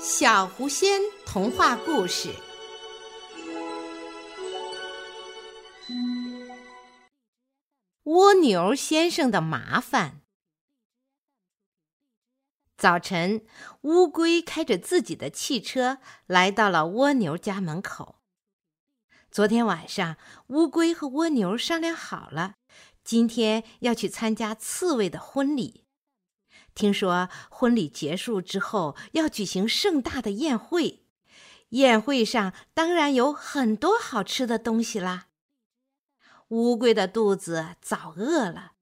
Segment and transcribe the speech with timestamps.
[0.00, 2.32] 小狐仙童话故事：
[8.04, 10.22] 蜗牛先生的麻烦。
[12.76, 13.44] 早晨，
[13.80, 18.20] 乌龟开着自己的汽车来到了蜗牛家门口。
[19.32, 22.54] 昨天晚上，乌龟和蜗牛商量好了，
[23.02, 25.87] 今天要去参加刺猬的婚礼。
[26.78, 31.02] 听说婚礼结束之后要举行盛大的宴会，
[31.70, 35.26] 宴会上当然有很多好吃的东西啦。
[36.50, 38.74] 乌龟的肚子早饿了，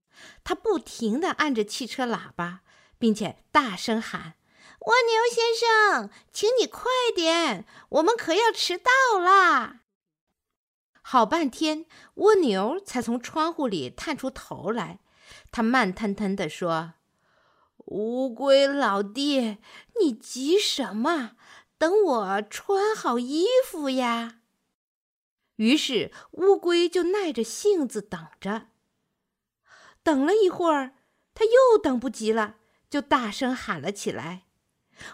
[0.45, 2.61] 它不停地按着汽车喇叭，
[2.99, 4.35] 并且大声喊
[4.85, 9.81] ：“蜗牛先生，请你快点，我们可要迟到啦！”
[11.01, 15.01] 好半天，蜗牛才从窗户里探出头来，
[15.51, 16.93] 它慢吞吞地说。
[17.87, 19.59] 乌龟老弟，
[20.01, 21.37] 你急什么？
[21.79, 24.41] 等我穿好衣服呀。
[25.57, 28.69] 于是乌龟就耐着性子等着。
[30.03, 30.95] 等了一会儿，
[31.33, 32.57] 他又等不及了，
[32.91, 34.47] 就大声喊了起来：“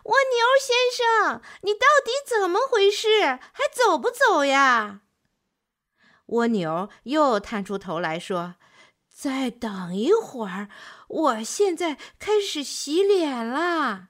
[0.05, 3.27] 蜗牛先生，你到底怎么回事？
[3.27, 5.03] 还走不走呀？”
[6.27, 8.55] 蜗牛又探出头来说。
[9.13, 10.69] 再等一会儿，
[11.09, 14.09] 我现在开始洗脸啦。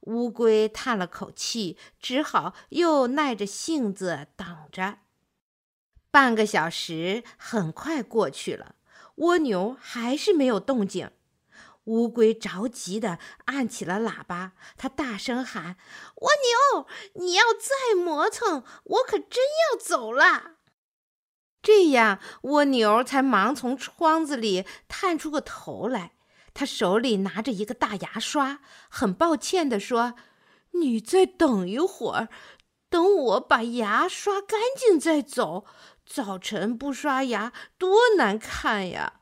[0.00, 4.98] 乌龟叹了口气，只好又耐着性子等着。
[6.10, 8.74] 半个小时很快过去了，
[9.16, 11.12] 蜗牛还是没有动静。
[11.84, 15.76] 乌龟着急地按起了喇叭，它大声喊
[16.16, 16.30] ：“蜗
[16.74, 20.56] 牛，你要再磨蹭，我可真要走了。”
[21.62, 26.12] 这样，蜗牛才忙从窗子里探出个头来。
[26.52, 28.58] 他手里拿着一个大牙刷，
[28.90, 30.14] 很抱歉地说
[30.72, 32.28] ：“你再等一会儿，
[32.90, 35.64] 等我把牙刷干净再走。
[36.04, 39.20] 早晨不刷牙多难看呀！”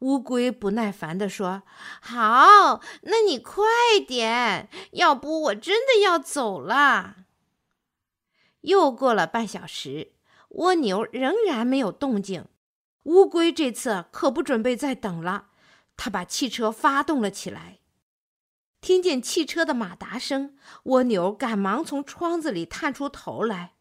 [0.00, 1.62] 乌龟不耐烦地说
[2.00, 3.64] ：“好，那你快
[4.06, 7.16] 点，要不我真的要走了。”
[8.62, 10.12] 又过了半小时。
[10.50, 12.46] 蜗牛仍然没有动静，
[13.04, 15.48] 乌龟这次可不准备再等了。
[15.96, 17.78] 他把汽车发动了起来。
[18.80, 23.74] 听见汽车的马达声，蜗牛赶忙从窗子里探出头来：“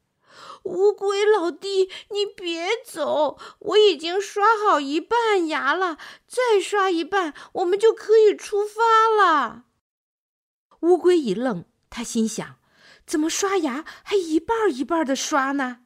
[0.63, 5.97] 乌龟老弟，你别走，我已经刷好一半牙了，
[6.27, 9.65] 再刷一半，我们就可以出发了。”
[10.81, 12.57] 乌龟一愣，他心想
[13.07, 15.85] ：“怎么刷牙还一半一半的刷呢？”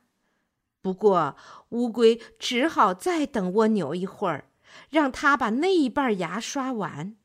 [0.84, 1.38] 不过，
[1.70, 4.50] 乌龟只好再等蜗牛一会儿，
[4.90, 7.16] 让他把那一半牙刷完。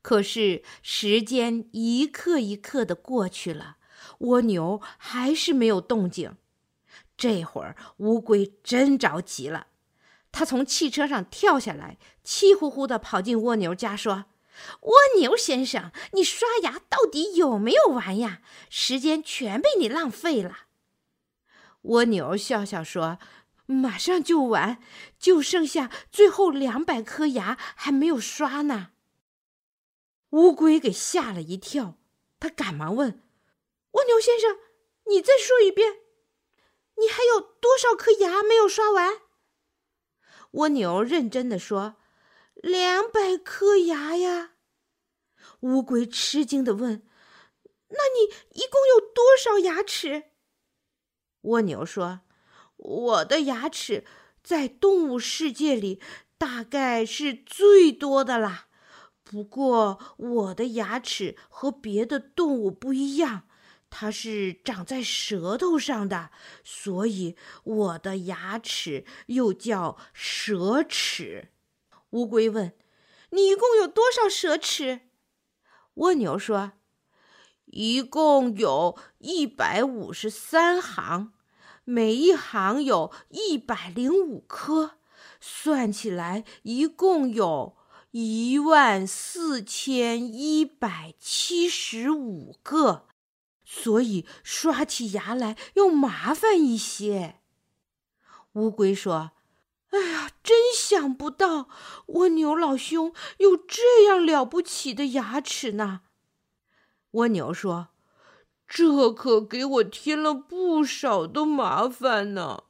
[0.00, 3.76] 可是时间一刻一刻的过去了，
[4.20, 6.38] 蜗牛还是没有动静。
[7.18, 9.66] 这会儿，乌龟真着急了，
[10.32, 14.24] 他从汽车上跳下来，气呼呼的跑进蜗牛家，说
[14.80, 18.40] ：“蜗牛先生，你刷牙到底有没有完呀？
[18.70, 20.60] 时间全被你浪费了。”
[21.82, 23.18] 蜗牛笑笑说
[23.66, 24.82] ：“马上就完，
[25.18, 28.90] 就剩下最后两百颗牙还没有刷呢。”
[30.30, 31.98] 乌龟给吓了一跳，
[32.40, 33.22] 他赶忙问
[33.92, 34.58] ：“蜗牛先生，
[35.06, 36.00] 你再说一遍，
[36.96, 39.20] 你还有多少颗牙没有刷完？”
[40.52, 41.96] 蜗牛认真的说
[42.54, 44.52] ：“两百颗牙呀。”
[45.60, 47.06] 乌龟吃惊的问
[47.90, 50.30] ：“那你一共有多少牙齿？”
[51.46, 52.20] 蜗牛说
[52.76, 54.04] ：“我的牙齿
[54.42, 56.00] 在动物世界里
[56.38, 58.66] 大概是最多的啦。
[59.22, 63.48] 不过我的牙齿和别的动物不一样，
[63.90, 66.30] 它是长在舌头上的，
[66.62, 71.50] 所以我的牙齿又叫舌齿。”
[72.10, 72.76] 乌龟问
[73.30, 75.02] ：“你一共有多少舌齿？”
[75.94, 76.72] 蜗牛说
[77.66, 81.32] ：“一共有一百五十三行。”
[81.88, 84.96] 每一行有一百零五颗，
[85.40, 87.76] 算起来一共有
[88.10, 93.06] 一万四千一百七十五个，
[93.64, 97.36] 所以刷起牙来要麻烦一些。
[98.54, 99.30] 乌龟说
[99.90, 101.68] ：“哎呀，真想不到
[102.06, 106.00] 蜗牛老兄有这样了不起的牙齿呢。”
[107.12, 107.90] 蜗牛说。
[108.68, 112.64] 这可给我添了不少的麻烦呢。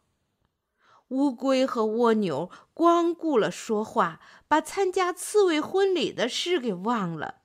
[1.08, 7.36] 乌龟和蜗牛光顾了说话，把参加刺猬婚礼的事给忘了。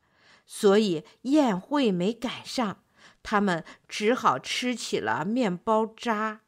[0.45, 2.83] 所以宴会没赶上，
[3.23, 6.41] 他们只好吃起了面包渣。